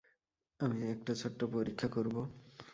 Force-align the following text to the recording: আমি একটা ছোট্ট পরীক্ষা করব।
আমি 0.59 0.83
একটা 0.91 1.13
ছোট্ট 1.15 1.39
পরীক্ষা 1.53 1.87
করব। 1.87 2.15